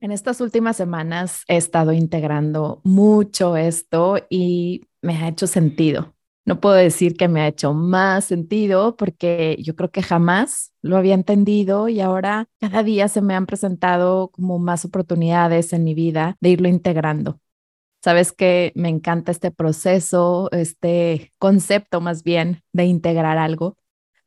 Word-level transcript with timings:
En 0.00 0.12
estas 0.12 0.40
últimas 0.40 0.76
semanas 0.76 1.42
he 1.48 1.56
estado 1.56 1.92
integrando 1.92 2.80
mucho 2.84 3.56
esto 3.56 4.18
y 4.30 4.86
me 5.02 5.16
ha 5.16 5.28
hecho 5.28 5.48
sentido. 5.48 6.14
No 6.44 6.60
puedo 6.60 6.76
decir 6.76 7.16
que 7.16 7.26
me 7.26 7.40
ha 7.40 7.48
hecho 7.48 7.74
más 7.74 8.26
sentido 8.26 8.96
porque 8.96 9.56
yo 9.60 9.74
creo 9.74 9.90
que 9.90 10.02
jamás 10.02 10.72
lo 10.82 10.96
había 10.96 11.14
entendido 11.14 11.88
y 11.88 12.00
ahora 12.00 12.48
cada 12.60 12.84
día 12.84 13.08
se 13.08 13.20
me 13.20 13.34
han 13.34 13.46
presentado 13.46 14.28
como 14.28 14.60
más 14.60 14.84
oportunidades 14.84 15.72
en 15.72 15.82
mi 15.82 15.94
vida 15.94 16.36
de 16.40 16.50
irlo 16.50 16.68
integrando. 16.68 17.40
Sabes 18.02 18.30
que 18.30 18.72
me 18.76 18.88
encanta 18.88 19.32
este 19.32 19.50
proceso, 19.50 20.48
este 20.52 21.32
concepto 21.38 22.00
más 22.00 22.22
bien 22.22 22.62
de 22.72 22.84
integrar 22.84 23.36
algo. 23.36 23.76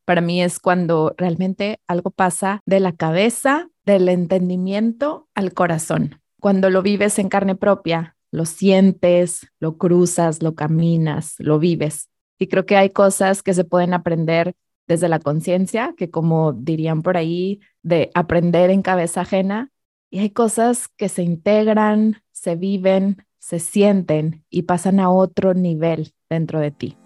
Para 0.03 0.19
mí 0.19 0.43
es 0.43 0.59
cuando 0.59 1.15
realmente 1.17 1.79
algo 1.87 2.11
pasa 2.11 2.61
de 2.65 2.81
la 2.81 2.91
cabeza 2.91 3.69
del 3.85 4.09
entendimiento 4.09 5.27
al 5.33 5.53
corazón. 5.53 6.21
Cuando 6.39 6.69
lo 6.69 6.81
vives 6.81 7.19
en 7.19 7.29
carne 7.29 7.55
propia, 7.55 8.15
lo 8.31 8.45
sientes, 8.45 9.47
lo 9.59 9.77
cruzas, 9.77 10.41
lo 10.41 10.55
caminas, 10.55 11.35
lo 11.37 11.59
vives. 11.59 12.09
Y 12.39 12.47
creo 12.47 12.65
que 12.65 12.77
hay 12.77 12.89
cosas 12.89 13.43
que 13.43 13.53
se 13.53 13.63
pueden 13.63 13.93
aprender 13.93 14.53
desde 14.87 15.09
la 15.09 15.19
conciencia, 15.19 15.93
que 15.97 16.09
como 16.09 16.53
dirían 16.53 17.01
por 17.01 17.17
ahí, 17.17 17.59
de 17.83 18.09
aprender 18.13 18.69
en 18.69 18.81
cabeza 18.81 19.21
ajena. 19.21 19.71
Y 20.09 20.19
hay 20.19 20.31
cosas 20.31 20.87
que 20.87 21.09
se 21.09 21.23
integran, 21.23 22.21
se 22.31 22.55
viven, 22.55 23.25
se 23.39 23.59
sienten 23.59 24.43
y 24.49 24.63
pasan 24.63 24.99
a 24.99 25.09
otro 25.09 25.53
nivel 25.53 26.13
dentro 26.29 26.59
de 26.59 26.71
ti. 26.71 26.97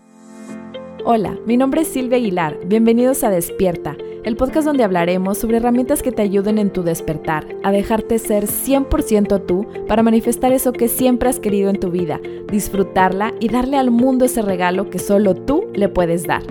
Hola, 1.04 1.38
mi 1.46 1.58
nombre 1.58 1.82
es 1.82 1.88
Silvia 1.90 2.18
Aguilar. 2.18 2.58
Bienvenidos 2.66 3.24
a 3.24 3.30
Despierta 3.30 3.96
el 4.26 4.38
podcast 4.38 4.66
donde 4.66 4.84
hablaremos 4.84 5.38
sobre 5.38 5.58
herramientas 5.58 6.02
que 6.02 6.12
te 6.12 6.24
ayuden 6.24 6.58
en 6.58 6.74
tu 6.74 6.82
despertar, 6.82 7.46
a 7.64 7.72
dejarte 7.72 8.18
ser 8.18 8.48
100% 8.48 9.46
tú 9.46 9.68
para 9.88 10.02
manifestar 10.02 10.52
eso 10.52 10.74
que 10.74 10.88
siempre 10.88 11.30
has 11.30 11.40
querido 11.40 11.70
en 11.70 11.80
tu 11.80 11.92
vida, 11.92 12.20
disfrutarla 12.52 13.36
y 13.40 13.50
darle 13.50 13.78
al 13.78 13.92
mundo 13.92 14.26
ese 14.26 14.42
regalo 14.42 14.90
que 14.90 14.98
solo 14.98 15.36
tú 15.36 15.70
le 15.76 15.90
puedes 15.90 16.26
dar. 16.26 16.42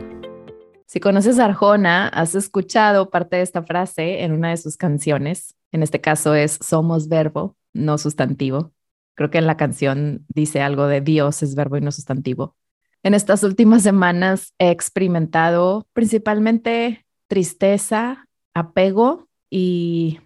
Si 0.87 1.01
conoces 1.01 1.41
a 1.41 1.47
Arjona, 1.47 2.07
has 2.07 2.37
escuchado 2.37 3.11
parte 3.11 3.37
de 3.37 3.43
esta 3.43 3.65
frase 3.65 4.23
en 4.23 4.31
una 4.31 4.51
de 4.51 4.57
sus 4.57 4.77
canciones. 4.77 5.57
En 5.73 5.83
este 5.83 6.01
caso 6.01 6.37
es 6.37 6.61
Somos 6.63 7.09
verbo, 7.09 7.57
no 7.73 7.99
sustantivo. 7.99 8.71
Creo 9.17 9.31
que 9.31 9.39
en 9.39 9.49
la 9.49 9.57
canción 9.57 10.25
dice 10.29 10.61
algo 10.61 10.87
de 10.87 11.01
Dios 11.01 11.43
es 11.43 11.57
verbo 11.57 11.77
y 11.77 11.81
no 11.81 11.91
sustantivo. 11.91 12.55
En 13.03 13.15
estas 13.15 13.43
últimas 13.43 13.83
semanas 13.83 14.55
he 14.61 14.71
experimentado 14.71 15.89
principalmente 15.93 17.04
tristeza, 17.27 18.27
apego 18.55 19.29
y 19.51 20.21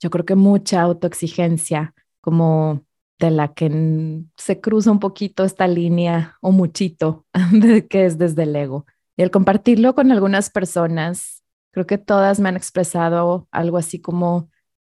yo 0.00 0.10
creo 0.10 0.24
que 0.24 0.34
mucha 0.34 0.82
autoexigencia, 0.82 1.94
como 2.20 2.84
de 3.18 3.30
la 3.30 3.52
que 3.54 4.22
se 4.36 4.60
cruza 4.60 4.90
un 4.90 4.98
poquito 4.98 5.44
esta 5.44 5.68
línea 5.68 6.38
o 6.40 6.52
muchito 6.52 7.26
que 7.90 8.06
es 8.06 8.18
desde 8.18 8.44
el 8.44 8.56
ego. 8.56 8.86
Y 9.16 9.22
el 9.22 9.30
compartirlo 9.30 9.94
con 9.94 10.10
algunas 10.10 10.50
personas, 10.50 11.44
creo 11.72 11.86
que 11.86 11.98
todas 11.98 12.40
me 12.40 12.48
han 12.48 12.56
expresado 12.56 13.46
algo 13.50 13.76
así 13.76 14.00
como, 14.00 14.48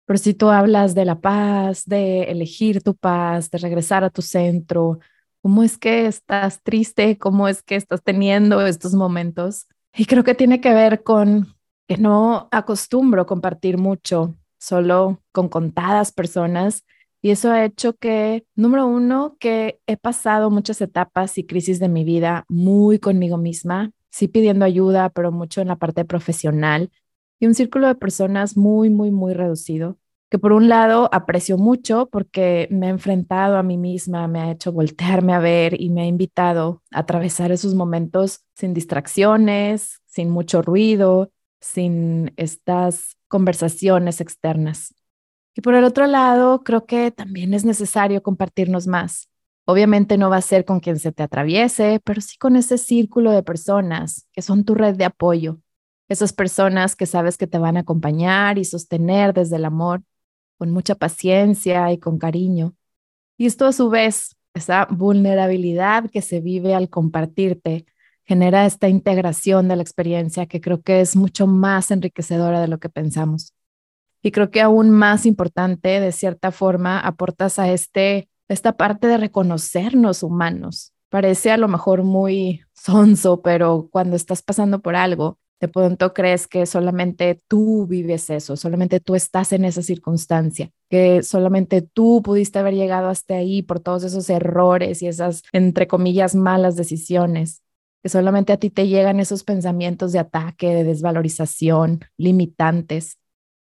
pero 0.06 0.18
si 0.18 0.34
tú 0.34 0.48
hablas 0.48 0.94
de 0.94 1.04
la 1.04 1.20
paz, 1.20 1.84
de 1.84 2.24
elegir 2.24 2.82
tu 2.82 2.94
paz, 2.96 3.50
de 3.50 3.58
regresar 3.58 4.04
a 4.04 4.10
tu 4.10 4.22
centro, 4.22 4.98
¿cómo 5.42 5.62
es 5.62 5.76
que 5.76 6.06
estás 6.06 6.62
triste? 6.62 7.18
¿Cómo 7.18 7.48
es 7.48 7.62
que 7.62 7.76
estás 7.76 8.02
teniendo 8.02 8.66
estos 8.66 8.94
momentos? 8.94 9.66
Y 9.96 10.06
creo 10.06 10.24
que 10.24 10.34
tiene 10.34 10.60
que 10.60 10.74
ver 10.74 11.02
con 11.02 11.54
que 11.86 11.98
no 11.98 12.48
acostumbro 12.50 13.26
compartir 13.26 13.78
mucho, 13.78 14.34
solo 14.58 15.20
con 15.32 15.48
contadas 15.48 16.12
personas. 16.12 16.84
Y 17.22 17.30
eso 17.30 17.50
ha 17.50 17.64
hecho 17.64 17.94
que, 17.96 18.44
número 18.56 18.86
uno, 18.86 19.36
que 19.38 19.80
he 19.86 19.96
pasado 19.96 20.50
muchas 20.50 20.80
etapas 20.80 21.38
y 21.38 21.46
crisis 21.46 21.78
de 21.78 21.88
mi 21.88 22.04
vida 22.04 22.44
muy 22.48 22.98
conmigo 22.98 23.36
misma, 23.36 23.92
sí 24.10 24.28
pidiendo 24.28 24.64
ayuda, 24.64 25.10
pero 25.10 25.30
mucho 25.32 25.60
en 25.60 25.68
la 25.68 25.76
parte 25.76 26.04
profesional 26.04 26.90
y 27.40 27.46
un 27.46 27.54
círculo 27.54 27.86
de 27.86 27.94
personas 27.94 28.56
muy, 28.56 28.90
muy, 28.90 29.10
muy 29.10 29.34
reducido, 29.34 29.98
que 30.30 30.38
por 30.38 30.52
un 30.52 30.68
lado 30.68 31.08
aprecio 31.12 31.58
mucho 31.58 32.08
porque 32.10 32.68
me 32.70 32.86
he 32.86 32.90
enfrentado 32.90 33.56
a 33.56 33.62
mí 33.62 33.76
misma, 33.76 34.26
me 34.26 34.40
ha 34.40 34.50
hecho 34.50 34.72
voltearme 34.72 35.32
a 35.32 35.38
ver 35.38 35.80
y 35.80 35.90
me 35.90 36.02
ha 36.02 36.06
invitado 36.06 36.82
a 36.90 37.00
atravesar 37.00 37.52
esos 37.52 37.74
momentos 37.74 38.40
sin 38.54 38.74
distracciones, 38.74 40.00
sin 40.06 40.30
mucho 40.30 40.62
ruido, 40.62 41.30
sin 41.60 42.32
estas 42.36 43.16
conversaciones 43.28 44.20
externas. 44.20 44.94
Y 45.56 45.60
por 45.60 45.74
el 45.74 45.84
otro 45.84 46.06
lado, 46.06 46.64
creo 46.64 46.84
que 46.84 47.10
también 47.10 47.54
es 47.54 47.64
necesario 47.64 48.22
compartirnos 48.22 48.86
más. 48.86 49.28
Obviamente 49.66 50.18
no 50.18 50.28
va 50.28 50.36
a 50.38 50.42
ser 50.42 50.64
con 50.64 50.80
quien 50.80 50.98
se 50.98 51.12
te 51.12 51.22
atraviese, 51.22 52.00
pero 52.04 52.20
sí 52.20 52.36
con 52.36 52.56
ese 52.56 52.76
círculo 52.76 53.30
de 53.30 53.42
personas 53.42 54.26
que 54.32 54.42
son 54.42 54.64
tu 54.64 54.74
red 54.74 54.96
de 54.96 55.06
apoyo. 55.06 55.60
Esas 56.08 56.32
personas 56.32 56.96
que 56.96 57.06
sabes 57.06 57.38
que 57.38 57.46
te 57.46 57.58
van 57.58 57.76
a 57.76 57.80
acompañar 57.80 58.58
y 58.58 58.64
sostener 58.64 59.32
desde 59.32 59.56
el 59.56 59.64
amor, 59.64 60.02
con 60.58 60.70
mucha 60.70 60.94
paciencia 60.94 61.92
y 61.92 61.98
con 61.98 62.18
cariño. 62.18 62.74
Y 63.36 63.46
esto 63.46 63.66
a 63.66 63.72
su 63.72 63.90
vez, 63.90 64.36
esa 64.54 64.86
vulnerabilidad 64.90 66.10
que 66.10 66.22
se 66.22 66.40
vive 66.40 66.74
al 66.74 66.88
compartirte, 66.88 67.86
genera 68.24 68.66
esta 68.66 68.88
integración 68.88 69.68
de 69.68 69.76
la 69.76 69.82
experiencia 69.82 70.46
que 70.46 70.60
creo 70.60 70.82
que 70.82 71.00
es 71.00 71.16
mucho 71.16 71.46
más 71.46 71.90
enriquecedora 71.90 72.60
de 72.60 72.68
lo 72.68 72.78
que 72.78 72.88
pensamos. 72.88 73.52
Y 74.22 74.30
creo 74.30 74.50
que 74.50 74.62
aún 74.62 74.90
más 74.90 75.26
importante, 75.26 76.00
de 76.00 76.12
cierta 76.12 76.50
forma, 76.50 76.98
aportas 76.98 77.58
a 77.58 77.70
este, 77.70 78.30
esta 78.48 78.76
parte 78.76 79.06
de 79.06 79.18
reconocernos 79.18 80.22
humanos. 80.22 80.92
Parece 81.10 81.50
a 81.50 81.58
lo 81.58 81.68
mejor 81.68 82.02
muy 82.04 82.62
sonso, 82.72 83.42
pero 83.42 83.88
cuando 83.92 84.16
estás 84.16 84.42
pasando 84.42 84.80
por 84.80 84.96
algo, 84.96 85.38
de 85.60 85.68
pronto 85.68 86.12
crees 86.12 86.46
que 86.46 86.66
solamente 86.66 87.38
tú 87.48 87.86
vives 87.86 88.28
eso, 88.30 88.56
solamente 88.56 89.00
tú 89.00 89.14
estás 89.14 89.52
en 89.52 89.64
esa 89.64 89.82
circunstancia, 89.82 90.70
que 90.90 91.22
solamente 91.22 91.82
tú 91.82 92.22
pudiste 92.22 92.58
haber 92.58 92.74
llegado 92.74 93.08
hasta 93.08 93.34
ahí 93.36 93.62
por 93.62 93.80
todos 93.80 94.04
esos 94.04 94.28
errores 94.30 95.02
y 95.02 95.06
esas, 95.06 95.42
entre 95.52 95.86
comillas, 95.86 96.34
malas 96.34 96.76
decisiones 96.76 97.64
que 98.04 98.10
solamente 98.10 98.52
a 98.52 98.58
ti 98.58 98.68
te 98.68 98.86
llegan 98.86 99.18
esos 99.18 99.44
pensamientos 99.44 100.12
de 100.12 100.18
ataque, 100.18 100.74
de 100.74 100.84
desvalorización, 100.84 102.00
limitantes, 102.18 103.18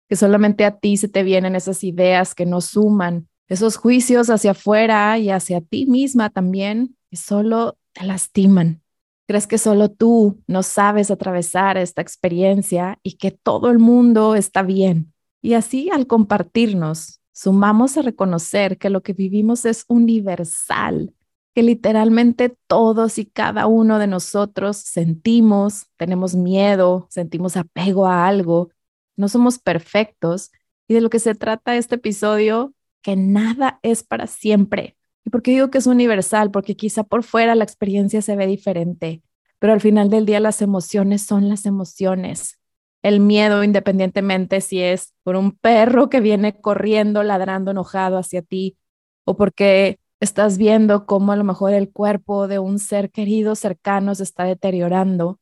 que 0.09 0.18
solamente 0.18 0.66
a 0.66 0.78
ti 0.78 0.98
se 0.98 1.08
te 1.08 1.24
vienen 1.24 1.56
esas 1.56 1.82
ideas 1.86 2.36
que 2.36 2.46
no 2.46 2.59
suman, 2.59 3.30
esos 3.48 3.78
juicios 3.78 4.30
hacia 4.30 4.52
afuera 4.52 5.18
y 5.18 5.30
hacia 5.30 5.62
ti 5.62 5.86
misma 5.86 6.30
también, 6.30 6.98
que 7.09 7.16
solo 7.16 7.78
te 7.94 8.03
lastiman. 8.03 8.83
Crees 9.28 9.47
que 9.47 9.57
solo 9.57 9.89
tú 9.89 10.41
no 10.47 10.63
sabes 10.63 11.11
atravesar 11.11 11.78
esta 11.78 12.01
experiencia 12.01 13.00
y 13.03 13.17
que 13.17 13.31
todo 13.31 13.69
el 13.69 13.79
mundo 13.79 14.35
está 14.35 14.63
bien. 14.63 15.13
Y 15.41 15.53
así 15.53 15.89
al 15.91 16.07
compartirnos, 16.07 17.22
sumamos 17.31 17.97
a 17.97 18.01
reconocer 18.01 18.78
que 18.78 18.89
lo 18.89 19.01
que 19.01 19.13
vivimos 19.13 19.66
es 19.66 19.85
universal 19.88 21.13
que 21.53 21.63
literalmente 21.63 22.56
todos 22.67 23.19
y 23.19 23.25
cada 23.25 23.67
uno 23.67 24.00
de 24.00 24.07
nosotros 24.07 24.78
sentimos, 24.78 25.88
tenemos 25.97 26.35
miedo, 26.35 27.07
sentimos 27.09 27.57
apego 27.57 28.07
a 28.07 28.28
algo, 28.28 28.72
no 29.16 29.29
somos 29.29 29.59
perfectos 29.59 30.51
y 30.88 30.95
de 30.95 31.01
lo 31.01 31.09
que 31.09 31.19
se 31.19 31.35
trata 31.35 31.75
este 31.75 31.95
episodio, 31.95 32.73
que 33.01 33.16
nada 33.16 33.79
es 33.84 34.03
para 34.03 34.28
siempre. 34.28 34.97
¿Y 35.25 35.29
por 35.29 35.41
qué 35.41 35.51
digo 35.51 35.72
que 35.72 35.78
es 35.78 35.88
universal? 35.88 36.51
Porque 36.51 36.75
quizá 36.75 37.03
por 37.03 37.23
fuera 37.23 37.56
la 37.56 37.63
experiencia 37.63 38.22
se 38.22 38.35
ve 38.35 38.47
diferente, 38.47 39.23
pero 39.59 39.73
al 39.73 39.81
final 39.81 40.09
del 40.09 40.25
día 40.25 40.39
las 40.39 40.61
emociones 40.61 41.23
son 41.23 41.50
las 41.50 41.66
emociones. 41.66 42.59
El 43.01 43.19
miedo, 43.19 43.63
independientemente 43.63 44.61
si 44.61 44.81
es 44.81 45.13
por 45.23 45.35
un 45.35 45.51
perro 45.51 46.09
que 46.09 46.19
viene 46.22 46.59
corriendo, 46.59 47.23
ladrando 47.23 47.72
enojado 47.72 48.17
hacia 48.17 48.41
ti, 48.41 48.78
o 49.25 49.35
porque 49.37 49.99
estás 50.20 50.58
viendo 50.58 51.05
cómo 51.05 51.31
a 51.31 51.35
lo 51.35 51.43
mejor 51.43 51.73
el 51.73 51.91
cuerpo 51.91 52.47
de 52.47 52.59
un 52.59 52.79
ser 52.79 53.11
querido 53.11 53.55
cercano 53.55 54.16
se 54.16 54.23
está 54.23 54.46
deteriorando, 54.46 55.40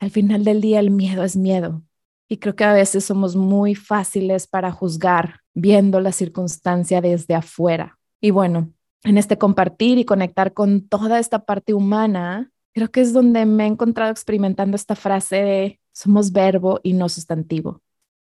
al 0.00 0.10
final 0.10 0.44
del 0.44 0.60
día 0.60 0.80
el 0.80 0.90
miedo 0.90 1.24
es 1.24 1.36
miedo. 1.36 1.82
Y 2.28 2.38
creo 2.38 2.56
que 2.56 2.64
a 2.64 2.72
veces 2.72 3.04
somos 3.04 3.36
muy 3.36 3.74
fáciles 3.74 4.46
para 4.46 4.72
juzgar 4.72 5.40
viendo 5.54 6.00
la 6.00 6.12
circunstancia 6.12 7.00
desde 7.00 7.34
afuera. 7.34 7.98
Y 8.20 8.30
bueno, 8.30 8.72
en 9.04 9.18
este 9.18 9.38
compartir 9.38 9.98
y 9.98 10.04
conectar 10.04 10.52
con 10.52 10.88
toda 10.88 11.18
esta 11.18 11.44
parte 11.44 11.74
humana, 11.74 12.50
creo 12.74 12.90
que 12.90 13.00
es 13.00 13.12
donde 13.12 13.46
me 13.46 13.64
he 13.64 13.66
encontrado 13.66 14.10
experimentando 14.10 14.76
esta 14.76 14.96
frase 14.96 15.36
de 15.36 15.80
somos 15.92 16.32
verbo 16.32 16.80
y 16.82 16.92
no 16.92 17.08
sustantivo 17.08 17.82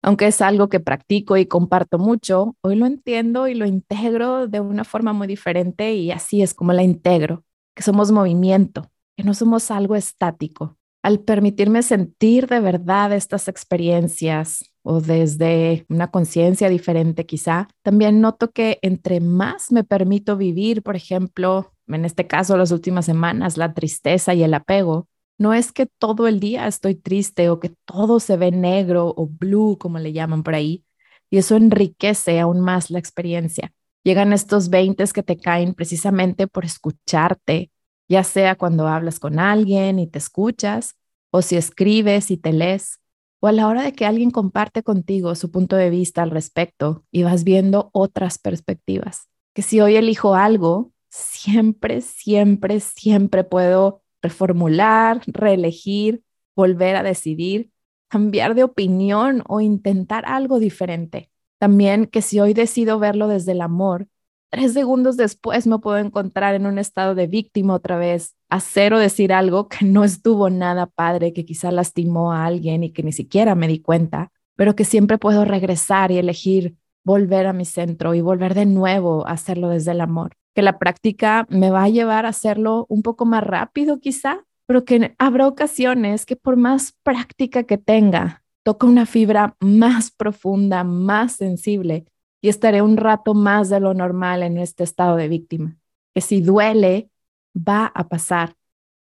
aunque 0.07 0.29
es 0.29 0.41
algo 0.41 0.69
que 0.69 0.79
practico 0.79 1.37
y 1.37 1.47
comparto 1.47 1.99
mucho, 1.99 2.57
hoy 2.61 2.77
lo 2.77 2.87
entiendo 2.87 3.49
y 3.49 3.55
lo 3.55 3.67
integro 3.67 4.47
de 4.47 4.61
una 4.61 4.85
forma 4.85 5.13
muy 5.13 5.27
diferente 5.27 5.95
y 5.95 6.13
así 6.13 6.43
es 6.43 6.55
como 6.55 6.73
la 6.73 6.85
integro, 6.85 7.45
que 7.75 7.83
somos 7.83 8.13
movimiento, 8.13 8.89
que 9.17 9.25
no 9.25 9.35
somos 9.35 9.69
algo 9.73 9.97
estático. 9.97 10.77
Al 11.03 11.19
permitirme 11.19 11.83
sentir 11.83 12.47
de 12.47 12.61
verdad 12.61 13.13
estas 13.13 13.49
experiencias, 13.49 14.71
o 14.89 15.01
desde 15.01 15.85
una 15.89 16.13
conciencia 16.13 16.69
diferente 16.69 17.27
quizá, 17.27 17.67
también 17.83 18.21
noto 18.21 18.53
que 18.53 18.79
entre 18.83 19.19
más 19.19 19.73
me 19.73 19.83
permito 19.83 20.37
vivir, 20.37 20.85
por 20.85 20.95
ejemplo, 20.95 21.73
en 21.89 22.05
este 22.05 22.29
caso 22.29 22.57
las 22.57 22.71
últimas 22.71 23.05
semanas, 23.05 23.57
la 23.57 23.75
tristeza 23.75 24.33
y 24.33 24.45
el 24.45 24.55
apego, 24.55 25.09
no 25.39 25.55
es 25.55 25.73
que 25.73 25.87
todo 25.87 26.29
el 26.29 26.39
día 26.39 26.69
estoy 26.69 26.95
triste 26.95 27.51
o 27.51 27.59
que 27.59 27.75
todo 27.85 28.21
se 28.21 28.37
ve 28.37 28.53
negro 28.53 29.13
o 29.17 29.27
blue, 29.27 29.77
como 29.77 29.99
le 29.99 30.13
llaman 30.13 30.45
por 30.45 30.55
ahí, 30.55 30.85
y 31.31 31.39
eso 31.39 31.57
enriquece 31.57 32.39
aún 32.39 32.61
más 32.61 32.89
la 32.93 33.01
experiencia. 33.01 33.73
Llegan 34.05 34.33
estos 34.33 34.71
20 34.71 35.05
que 35.13 35.25
te 35.25 35.37
caen 35.37 35.75
precisamente 35.75 36.47
por 36.47 36.65
escucharte, 36.65 37.73
ya 38.09 38.23
sea 38.23 38.55
cuando 38.55 38.87
hablas 38.87 39.19
con 39.19 39.41
alguien 39.41 39.99
y 39.99 40.07
te 40.07 40.19
escuchas, 40.19 40.95
o 41.33 41.43
si 41.43 41.57
escribes 41.57 42.31
y 42.31 42.37
te 42.37 42.53
lees, 42.53 43.01
o 43.41 43.49
a 43.49 43.53
la 43.53 43.69
hora 43.69 43.83
de 43.83 43.93
que 43.93 44.07
alguien 44.07 44.31
comparte 44.31 44.83
contigo 44.83 45.35
su 45.35 45.51
punto 45.51 45.77
de 45.77 45.91
vista 45.91 46.23
al 46.23 46.31
respecto 46.31 47.05
y 47.11 47.23
vas 47.23 47.45
viendo 47.45 47.91
otras 47.93 48.39
perspectivas. 48.39 49.29
Que 49.55 49.63
si 49.63 49.81
hoy 49.81 49.97
elijo 49.97 50.35
algo, 50.35 50.93
siempre, 51.09 52.01
siempre, 52.01 52.81
siempre 52.81 53.45
puedo 53.45 54.03
reformular, 54.23 55.23
reelegir, 55.27 56.23
volver 56.55 56.97
a 56.97 57.03
decidir, 57.03 57.71
cambiar 58.09 58.55
de 58.55 58.65
opinión 58.65 59.43
o 59.49 59.61
intentar 59.61 60.25
algo 60.27 60.59
diferente. 60.59 61.31
También 61.59 62.07
que 62.07 62.23
si 62.23 62.41
hoy 62.41 62.55
decido 62.55 62.99
verlo 62.99 63.29
desde 63.29 63.53
el 63.53 63.61
amor, 63.61 64.09
tres 64.51 64.73
segundos 64.73 65.17
después 65.17 65.67
me 65.67 65.79
puedo 65.79 65.99
encontrar 65.99 66.55
en 66.55 66.67
un 66.67 66.79
estado 66.79 67.15
de 67.15 67.27
víctima 67.27 67.75
otra 67.75 67.97
vez, 67.97 68.35
hacer 68.49 68.95
o 68.95 68.99
decir 68.99 69.33
algo 69.33 69.69
que 69.69 69.85
no 69.85 70.05
estuvo 70.05 70.51
nada 70.51 70.87
padre, 70.87 71.33
que 71.33 71.45
quizá 71.45 71.71
lastimó 71.71 72.33
a 72.33 72.47
alguien 72.47 72.85
y 72.85 72.93
que 72.93 73.03
ni 73.03 73.13
siquiera 73.13 73.55
me 73.55 73.69
di 73.69 73.81
cuenta, 73.81 74.33
pero 74.57 74.75
que 74.75 74.85
siempre 74.85 75.19
puedo 75.19 75.45
regresar 75.45 76.11
y 76.11 76.19
elegir 76.19 76.77
volver 77.05 77.47
a 77.47 77.53
mi 77.53 77.65
centro 77.65 78.15
y 78.15 78.21
volver 78.21 78.55
de 78.55 78.67
nuevo 78.67 79.27
a 79.27 79.33
hacerlo 79.33 79.69
desde 79.69 79.93
el 79.93 80.01
amor. 80.01 80.33
Que 80.55 80.63
la 80.63 80.79
práctica 80.79 81.47
me 81.51 81.71
va 81.71 81.85
a 81.85 81.89
llevar 81.89 82.27
a 82.27 82.31
hacerlo 82.31 82.87
un 82.89 83.03
poco 83.03 83.27
más 83.27 83.45
rápido 83.45 84.01
quizá, 84.01 84.45
pero 84.67 84.85
que 84.85 85.15
habrá 85.19 85.47
ocasiones 85.47 86.27
que 86.27 86.35
por 86.35 86.57
más 86.57 86.95
práctica 87.05 87.63
que 87.63 87.79
tenga, 87.79 88.43
toca 88.65 88.87
una 88.87 89.07
fibra 89.07 89.55
más 89.61 90.11
profunda, 90.11 90.83
más 90.83 91.33
sensible 91.35 92.07
y 92.47 92.49
estaré 92.49 92.81
un 92.81 92.97
rato 92.97 93.35
más 93.35 93.71
de 93.71 93.81
lo 93.81 93.93
normal 93.93 94.45
en 94.45 94.57
este 94.57 94.85
estado 94.85 95.17
de 95.17 95.27
víctima. 95.27 95.77
Que 96.15 96.21
si 96.21 96.41
duele, 96.41 97.11
va 97.57 97.87
a 97.93 98.07
pasar. 98.07 98.55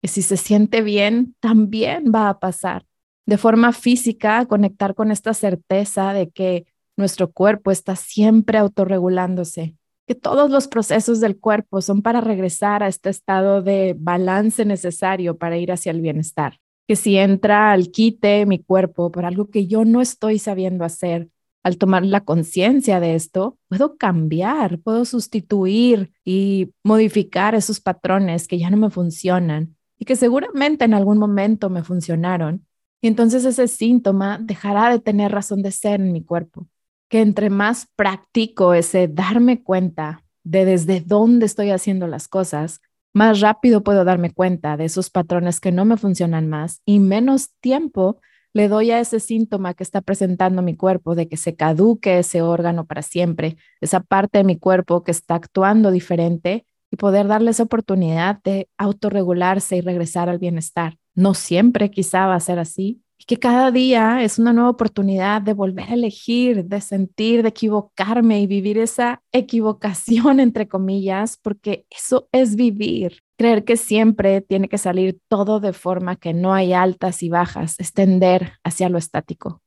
Que 0.01 0.09
si 0.09 0.21
se 0.21 0.35
siente 0.35 0.81
bien, 0.81 1.33
también 1.39 2.11
va 2.13 2.27
a 2.27 2.39
pasar. 2.41 2.85
De 3.25 3.37
forma 3.37 3.71
física, 3.71 4.45
conectar 4.47 4.95
con 4.95 5.11
esta 5.11 5.33
certeza 5.33 6.11
de 6.11 6.29
que 6.29 6.65
nuestro 6.97 7.31
cuerpo 7.31 7.71
está 7.71 7.95
siempre 7.95 8.57
autorregulándose, 8.57 9.77
que 10.05 10.15
todos 10.15 10.51
los 10.51 10.67
procesos 10.67 11.21
del 11.21 11.39
cuerpo 11.39 11.81
son 11.81 12.01
para 12.01 12.19
regresar 12.19 12.83
a 12.83 12.89
este 12.89 13.09
estado 13.09 13.61
de 13.61 13.95
balance 13.97 14.65
necesario 14.65 15.37
para 15.37 15.57
ir 15.57 15.71
hacia 15.71 15.93
el 15.93 16.01
bienestar. 16.01 16.59
Que 16.85 16.97
si 16.97 17.15
entra 17.15 17.71
al 17.71 17.91
quite 17.91 18.45
mi 18.45 18.61
cuerpo 18.61 19.09
por 19.09 19.23
algo 19.23 19.49
que 19.49 19.67
yo 19.67 19.85
no 19.85 20.01
estoy 20.01 20.37
sabiendo 20.37 20.83
hacer, 20.83 21.29
al 21.63 21.77
tomar 21.77 22.05
la 22.05 22.21
conciencia 22.21 22.99
de 22.99 23.15
esto, 23.15 23.57
puedo 23.67 23.97
cambiar, 23.97 24.79
puedo 24.79 25.05
sustituir 25.05 26.11
y 26.25 26.71
modificar 26.83 27.55
esos 27.55 27.79
patrones 27.79 28.47
que 28.47 28.57
ya 28.57 28.69
no 28.69 28.77
me 28.77 28.89
funcionan 28.89 29.75
y 29.97 30.05
que 30.05 30.15
seguramente 30.15 30.85
en 30.85 30.95
algún 30.95 31.19
momento 31.19 31.69
me 31.69 31.83
funcionaron. 31.83 32.65
Y 33.01 33.07
entonces 33.07 33.45
ese 33.45 33.67
síntoma 33.67 34.39
dejará 34.41 34.89
de 34.89 34.99
tener 34.99 35.31
razón 35.31 35.61
de 35.61 35.71
ser 35.71 36.01
en 36.01 36.11
mi 36.11 36.23
cuerpo. 36.23 36.67
Que 37.09 37.21
entre 37.21 37.49
más 37.49 37.87
practico 37.95 38.73
ese 38.73 39.07
darme 39.07 39.61
cuenta 39.61 40.23
de 40.43 40.65
desde 40.65 41.01
dónde 41.01 41.45
estoy 41.45 41.69
haciendo 41.69 42.07
las 42.07 42.27
cosas, 42.27 42.81
más 43.13 43.41
rápido 43.41 43.83
puedo 43.83 44.03
darme 44.03 44.31
cuenta 44.31 44.77
de 44.77 44.85
esos 44.85 45.09
patrones 45.09 45.59
que 45.59 45.71
no 45.71 45.85
me 45.85 45.97
funcionan 45.97 46.47
más 46.47 46.81
y 46.85 46.99
menos 46.99 47.51
tiempo 47.59 48.19
le 48.53 48.67
doy 48.67 48.91
a 48.91 48.99
ese 48.99 49.19
síntoma 49.19 49.73
que 49.73 49.83
está 49.83 50.01
presentando 50.01 50.61
mi 50.61 50.75
cuerpo 50.75 51.15
de 51.15 51.27
que 51.27 51.37
se 51.37 51.55
caduque 51.55 52.19
ese 52.19 52.41
órgano 52.41 52.85
para 52.85 53.01
siempre, 53.01 53.57
esa 53.79 54.01
parte 54.01 54.39
de 54.39 54.43
mi 54.43 54.57
cuerpo 54.57 55.03
que 55.03 55.11
está 55.11 55.35
actuando 55.35 55.91
diferente 55.91 56.65
y 56.91 56.97
poder 56.97 57.27
darle 57.27 57.51
esa 57.51 57.63
oportunidad 57.63 58.41
de 58.43 58.69
autorregularse 58.77 59.77
y 59.77 59.81
regresar 59.81 60.29
al 60.29 60.39
bienestar. 60.39 60.97
No 61.15 61.33
siempre 61.33 61.89
quizá 61.89 62.27
va 62.27 62.35
a 62.35 62.39
ser 62.39 62.59
así, 62.59 63.01
y 63.21 63.25
que 63.25 63.37
cada 63.37 63.69
día 63.69 64.23
es 64.23 64.39
una 64.39 64.51
nueva 64.51 64.71
oportunidad 64.71 65.43
de 65.43 65.53
volver 65.53 65.91
a 65.91 65.93
elegir, 65.93 66.65
de 66.65 66.81
sentir, 66.81 67.43
de 67.43 67.49
equivocarme 67.49 68.41
y 68.41 68.47
vivir 68.47 68.79
esa 68.79 69.21
equivocación, 69.31 70.39
entre 70.39 70.67
comillas, 70.67 71.37
porque 71.37 71.85
eso 71.91 72.27
es 72.31 72.55
vivir. 72.55 73.19
Creer 73.37 73.63
que 73.63 73.77
siempre 73.77 74.41
tiene 74.41 74.67
que 74.67 74.79
salir 74.79 75.19
todo 75.27 75.59
de 75.59 75.71
forma 75.71 76.15
que 76.15 76.33
no 76.33 76.55
hay 76.55 76.73
altas 76.73 77.21
y 77.21 77.29
bajas, 77.29 77.79
extender 77.79 78.53
hacia 78.63 78.89
lo 78.89 78.97
estático. 78.97 79.61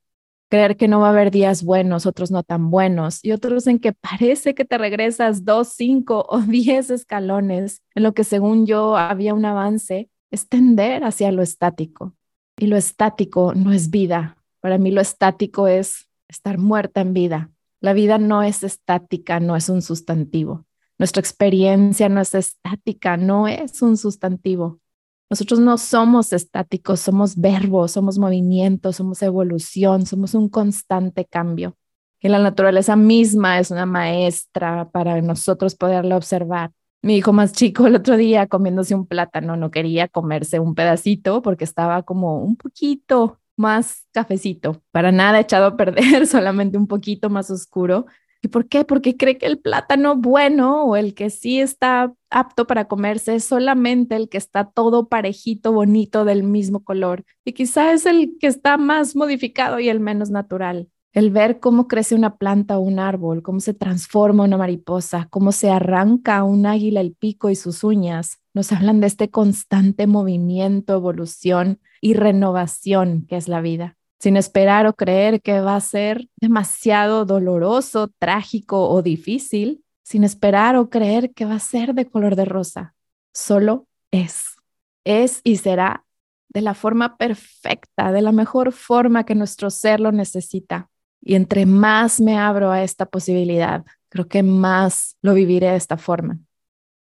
Creer 0.51 0.77
que 0.77 0.89
no 0.89 0.99
va 0.99 1.07
a 1.07 1.11
haber 1.11 1.31
días 1.31 1.63
buenos, 1.63 2.07
otros 2.07 2.33
no 2.33 2.43
tan 2.43 2.73
buenos 2.73 3.25
y 3.25 3.31
otros 3.31 3.69
en 3.69 3.79
que 3.79 3.93
parece 3.93 4.57
que 4.57 4.65
te 4.65 4.79
regresas 4.79 5.45
dos, 5.45 5.69
cinco 5.69 6.27
o 6.29 6.41
diez 6.43 6.91
escalones 6.91 7.85
en 7.95 8.03
lo 8.03 8.15
que 8.15 8.25
según 8.25 8.67
yo 8.67 8.97
había 8.97 9.33
un 9.33 9.45
avance, 9.45 10.11
extender 10.33 11.05
hacia 11.05 11.31
lo 11.31 11.43
estático 11.43 12.17
y 12.57 12.67
lo 12.67 12.77
estático 12.77 13.55
no 13.55 13.73
es 13.73 13.91
vida. 13.91 14.37
Para 14.61 14.79
mí 14.79 14.91
lo 14.91 15.01
estático 15.01 15.69
es 15.69 16.09
estar 16.29 16.59
muerta 16.59 17.01
en 17.01 17.13
vida. 17.13 17.51
La 17.81 17.93
vida 17.93 18.19
no 18.19 18.43
es 18.43 18.63
estática, 18.63 19.41
no 19.41 19.57
es 19.57 19.69
un 19.69 19.83
sustantivo. 19.83 20.65
Nuestra 20.99 21.21
experiencia 21.21 22.09
no 22.09 22.21
es 22.21 22.35
estática, 22.35 23.17
no 23.17 23.49
es 23.49 23.83
un 23.83 23.97
sustantivo. 23.97 24.81
Nosotros 25.29 25.59
no 25.59 25.79
somos 25.79 26.33
estáticos, 26.33 27.01
somos 27.01 27.37
verbos, 27.37 27.93
somos 27.93 28.19
movimiento, 28.19 28.93
somos 28.93 29.21
evolución, 29.23 30.07
somos 30.07 30.35
un 30.35 30.49
constante 30.49 31.25
cambio. 31.25 31.77
Y 32.21 32.29
la 32.29 32.39
naturaleza 32.39 32.97
misma 32.97 33.59
es 33.59 33.71
una 33.71 33.85
maestra 33.85 34.89
para 34.91 35.21
nosotros 35.21 35.75
poderla 35.75 36.17
observar 36.17 36.71
mi 37.05 37.17
hijo 37.17 37.33
más 37.35 37.53
chico 37.53 37.87
el 37.87 37.97
otro 37.97 38.17
día 38.17 38.47
comiéndose 38.47 38.95
un 38.95 39.07
plátano, 39.07 39.57
no 39.57 39.71
quería 39.71 40.09
comerse 40.09 40.59
un 40.59 40.75
pedacito 40.75 41.43
porque 41.43 41.65
estaba 41.65 42.03
como 42.03 42.43
un 42.43 42.57
poquito 42.57 43.39
más 43.57 44.07
cafecito, 44.13 44.83
para 44.91 45.13
nada 45.13 45.39
echado 45.41 45.67
a 45.67 45.77
perder, 45.77 46.27
solamente 46.27 46.79
un 46.79 46.87
poquito 46.87 47.29
más 47.31 47.51
oscuro. 47.51 48.07
¿Y 48.43 48.49
por 48.49 48.69
qué? 48.69 48.85
Porque 48.85 49.17
cree 49.17 49.39
que 49.39 49.47
el 49.47 49.59
plátano 49.59 50.17
bueno 50.17 50.85
o 50.85 50.97
el 50.97 51.15
que 51.15 51.31
sí 51.31 51.61
está 51.61 52.13
apto 52.31 52.67
para 52.67 52.87
comerse 52.89 53.35
es 53.35 53.45
solamente 53.45 54.17
el 54.17 54.29
que 54.29 54.39
está 54.39 54.71
todo 54.71 55.09
parejito, 55.09 55.73
bonito, 55.73 56.25
del 56.25 56.43
mismo 56.43 56.85
color. 56.85 57.25
Y 57.45 57.53
quizá 57.53 57.93
es 57.93 58.07
el 58.07 58.37
que 58.41 58.47
está 58.47 58.77
más 58.77 59.15
modificado 59.17 59.79
y 59.79 59.89
el 59.89 60.01
menos 60.01 60.31
natural 60.31 60.89
el 61.15 61.31
ver 61.31 61.61
cómo 61.61 61.87
crece 61.87 62.17
una 62.17 62.37
planta 62.37 62.77
o 62.77 62.81
un 62.81 62.99
árbol, 62.99 63.41
cómo 63.43 63.61
se 63.61 63.73
transforma 63.73 64.43
una 64.43 64.59
mariposa, 64.59 65.29
cómo 65.31 65.53
se 65.53 65.71
arranca 65.71 66.43
un 66.43 66.67
águila 66.67 67.01
el 67.01 67.15
pico 67.15 67.51
y 67.51 67.55
sus 67.55 67.85
uñas, 67.85 68.41
nos 68.53 68.73
hablan 68.73 69.01
de 69.01 69.07
este 69.07 69.31
constante 69.31 70.09
movimiento, 70.09 70.95
evolución 70.95 71.81
y 72.01 72.15
renovación 72.15 73.27
que 73.29 73.37
es 73.37 73.49
la 73.49 73.61
vida, 73.61 73.97
sin 74.19 74.37
esperar 74.37 74.89
o 74.89 74.95
creer 74.95 75.41
que 75.41 75.61
va 75.61 75.77
a 75.77 75.81
ser 75.81 76.29
demasiado 76.41 77.25
doloroso, 77.25 78.11
trágico 78.19 78.89
o 78.89 79.01
difícil, 79.01 79.85
sin 80.03 80.25
esperar 80.25 80.75
o 80.77 80.91
creer 80.91 81.33
que 81.33 81.45
va 81.45 81.55
a 81.55 81.61
ser 81.61 81.95
de 81.95 82.07
color 82.07 82.35
de 82.35 82.45
rosa, 82.45 82.95
solo 83.33 83.87
es, 84.11 84.57
es 85.05 85.41
y 85.45 85.59
será 85.59 86.05
de 86.49 86.61
la 86.61 86.75
forma 86.75 87.17
perfecta, 87.17 88.11
de 88.11 88.21
la 88.21 88.33
mejor 88.33 88.73
forma 88.73 89.25
que 89.25 89.37
nuestro 89.37 89.71
ser 89.71 90.01
lo 90.01 90.11
necesita 90.11 90.91
y 91.25 91.37
entre 91.37 91.65
más 91.65 92.21
me 92.21 92.37
abro 92.37 92.71
a 92.71 92.83
esta 92.83 93.07
posibilidad, 93.07 93.85
creo 94.11 94.29
que 94.29 94.43
más 94.43 95.17
lo 95.23 95.33
viviré 95.33 95.71
de 95.71 95.77
esta 95.77 95.97
forma. 95.97 96.39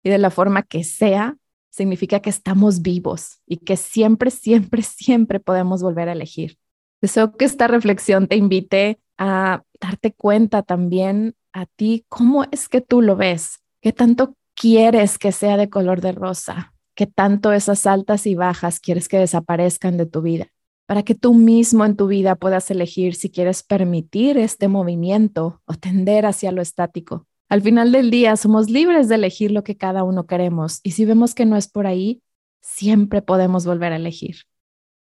Y 0.03 0.11
de 0.11 0.19
la 0.19 0.29
forma 0.29 0.61
que 0.61 0.83
sea, 0.83 1.37
significa 1.71 2.19
que 2.19 2.29
estamos 2.29 2.83
vivos 2.83 3.39
y 3.47 3.57
que 3.57 3.77
siempre, 3.77 4.29
siempre, 4.29 4.83
siempre 4.83 5.39
podemos 5.39 5.81
volver 5.81 6.07
a 6.07 6.11
elegir. 6.11 6.57
Deseo 7.01 7.35
que 7.35 7.45
esta 7.45 7.67
reflexión 7.67 8.27
te 8.27 8.35
invite 8.35 8.99
a 9.17 9.63
darte 9.79 10.13
cuenta 10.13 10.61
también 10.61 11.35
a 11.51 11.65
ti 11.65 12.05
cómo 12.07 12.45
es 12.51 12.69
que 12.69 12.81
tú 12.81 13.01
lo 13.01 13.15
ves, 13.15 13.63
qué 13.81 13.91
tanto 13.91 14.35
quieres 14.53 15.17
que 15.17 15.31
sea 15.31 15.57
de 15.57 15.69
color 15.69 15.99
de 15.99 16.11
rosa, 16.11 16.73
qué 16.93 17.07
tanto 17.07 17.53
esas 17.53 17.87
altas 17.87 18.27
y 18.27 18.35
bajas 18.35 18.79
quieres 18.79 19.07
que 19.07 19.17
desaparezcan 19.17 19.97
de 19.97 20.05
tu 20.05 20.21
vida 20.21 20.51
para 20.91 21.03
que 21.03 21.15
tú 21.15 21.33
mismo 21.33 21.85
en 21.85 21.95
tu 21.95 22.07
vida 22.07 22.35
puedas 22.35 22.69
elegir 22.69 23.15
si 23.15 23.29
quieres 23.29 23.63
permitir 23.63 24.37
este 24.37 24.67
movimiento 24.67 25.61
o 25.63 25.75
tender 25.75 26.25
hacia 26.25 26.51
lo 26.51 26.61
estático. 26.61 27.25
Al 27.47 27.61
final 27.61 27.93
del 27.93 28.11
día 28.11 28.35
somos 28.35 28.69
libres 28.69 29.07
de 29.07 29.15
elegir 29.15 29.51
lo 29.51 29.63
que 29.63 29.77
cada 29.77 30.03
uno 30.03 30.27
queremos 30.27 30.81
y 30.83 30.91
si 30.91 31.05
vemos 31.05 31.33
que 31.33 31.45
no 31.45 31.55
es 31.55 31.69
por 31.69 31.87
ahí, 31.87 32.21
siempre 32.59 33.21
podemos 33.21 33.65
volver 33.65 33.93
a 33.93 33.95
elegir. 33.95 34.39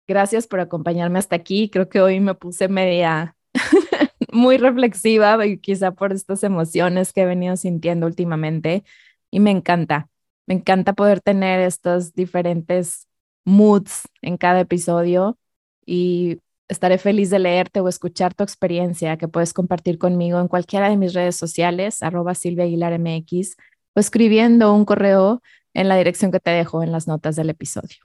Gracias 0.07 0.47
por 0.47 0.61
acompañarme 0.61 1.19
hasta 1.19 1.35
aquí. 1.35 1.69
Creo 1.69 1.89
que 1.89 1.99
hoy 1.99 2.21
me 2.21 2.35
puse 2.35 2.69
media 2.69 3.35
muy 4.31 4.55
reflexiva 4.55 5.45
y 5.45 5.57
quizá 5.57 5.91
por 5.91 6.13
estas 6.13 6.41
emociones 6.45 7.11
que 7.11 7.23
he 7.23 7.25
venido 7.25 7.57
sintiendo 7.57 8.07
últimamente 8.07 8.85
y 9.29 9.41
me 9.41 9.51
encanta. 9.51 10.07
Me 10.47 10.53
encanta 10.53 10.93
poder 10.93 11.19
tener 11.19 11.59
estos 11.59 12.13
diferentes 12.13 13.09
moods 13.43 14.03
en 14.21 14.37
cada 14.37 14.61
episodio 14.61 15.37
y 15.85 16.39
estaré 16.67 16.97
feliz 16.97 17.29
de 17.29 17.39
leerte 17.39 17.81
o 17.81 17.87
escuchar 17.87 18.33
tu 18.33 18.43
experiencia 18.43 19.17
que 19.17 19.27
puedes 19.27 19.53
compartir 19.53 19.97
conmigo 19.97 20.39
en 20.39 20.47
cualquiera 20.47 20.89
de 20.89 20.97
mis 20.97 21.13
redes 21.13 21.35
sociales, 21.35 22.01
arroba 22.01 22.33
Silvia 22.33 22.63
Aguilar 22.63 22.97
MX, 22.97 23.57
o 23.93 23.99
escribiendo 23.99 24.73
un 24.73 24.85
correo 24.85 25.41
en 25.73 25.89
la 25.89 25.97
dirección 25.97 26.31
que 26.31 26.39
te 26.39 26.51
dejo 26.51 26.83
en 26.83 26.91
las 26.91 27.07
notas 27.07 27.35
del 27.35 27.49
episodio. 27.49 27.97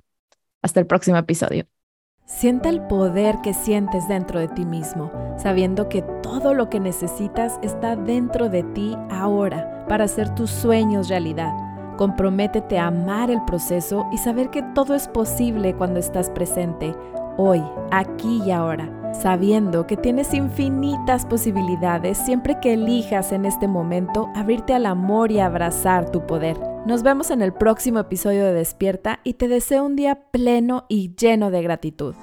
Hasta 0.63 0.81
el 0.81 0.87
próximo 0.87 1.17
episodio. 1.17 1.67
Sienta 2.25 2.71
el 2.71 2.81
poder 2.81 3.37
que 3.41 3.55
sientes 3.55 4.09
dentro 4.09 4.41
de 4.41 4.49
ti 4.49 4.65
mismo, 4.65 5.13
sabiendo 5.39 5.89
que 5.89 6.03
todo 6.25 6.55
lo 6.55 6.69
que 6.69 6.81
necesitas 6.81 7.61
está 7.63 7.95
dentro 7.95 8.49
de 8.49 8.65
ti 8.65 8.97
ahora 9.11 9.87
para 9.89 10.07
hacer 10.07 10.35
tus 10.35 10.51
sueños 10.51 11.09
realidad. 11.09 11.53
Comprométete 11.97 12.79
a 12.79 12.89
amar 12.89 13.31
el 13.31 13.45
proceso 13.45 14.07
y 14.13 14.19
saber 14.19 14.51
que 14.51 14.65
todo 14.75 14.97
es 14.97 15.07
posible 15.07 15.77
cuando 15.77 16.01
estás 16.01 16.29
presente, 16.31 16.97
hoy, 17.37 17.63
aquí 17.91 18.43
y 18.45 18.51
ahora, 18.51 19.13
sabiendo 19.13 19.87
que 19.87 19.97
tienes 19.97 20.35
infinitas 20.35 21.27
posibilidades 21.27 22.19
siempre 22.19 22.59
que 22.61 22.75
elijas 22.75 23.33
en 23.33 23.45
este 23.45 23.69
momento 23.69 24.29
abrirte 24.35 24.75
al 24.75 24.87
amor 24.87 25.31
y 25.33 25.41
abrazar 25.41 26.11
tu 26.11 26.27
poder. 26.27 26.57
Nos 26.87 27.03
vemos 27.03 27.31
en 27.31 27.43
el 27.43 27.53
próximo 27.53 27.99
episodio 27.99 28.45
de 28.45 28.53
Despierta 28.53 29.21
y 29.25 29.35
te 29.35 29.49
deseo 29.49 29.85
un 29.85 29.97
día 29.97 30.21
pleno 30.31 30.85
y 30.89 31.15
lleno 31.17 31.51
de 31.51 31.63
gratitud. 31.63 32.15